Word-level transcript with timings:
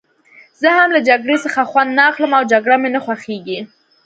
زه 0.61 0.67
هم 0.77 0.89
له 0.95 0.99
جګړې 1.09 1.35
څخه 1.45 1.61
خوند 1.69 1.91
نه 1.97 2.03
اخلم 2.11 2.31
او 2.37 2.43
جګړه 2.53 2.75
مې 2.81 2.89
نه 2.95 2.99
خوښېږي. 3.05 3.59